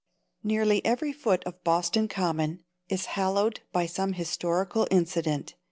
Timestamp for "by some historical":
3.71-4.87